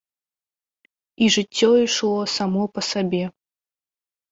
[1.25, 3.23] І жыццё ішло само па сабе.